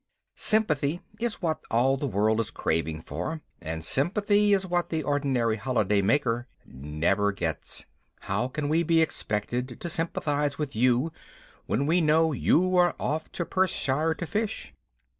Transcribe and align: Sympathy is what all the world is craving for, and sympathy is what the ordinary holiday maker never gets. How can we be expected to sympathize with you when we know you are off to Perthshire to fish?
Sympathy 0.39 0.99
is 1.19 1.43
what 1.43 1.61
all 1.69 1.95
the 1.95 2.07
world 2.07 2.39
is 2.39 2.49
craving 2.49 3.03
for, 3.03 3.43
and 3.61 3.83
sympathy 3.85 4.51
is 4.51 4.65
what 4.65 4.89
the 4.89 5.03
ordinary 5.03 5.57
holiday 5.57 6.01
maker 6.01 6.47
never 6.65 7.31
gets. 7.31 7.85
How 8.21 8.47
can 8.47 8.67
we 8.67 8.81
be 8.81 8.99
expected 8.99 9.79
to 9.79 9.89
sympathize 9.89 10.57
with 10.57 10.75
you 10.75 11.13
when 11.67 11.85
we 11.85 12.01
know 12.01 12.31
you 12.31 12.75
are 12.77 12.95
off 12.99 13.31
to 13.33 13.45
Perthshire 13.45 14.15
to 14.15 14.25
fish? 14.25 14.73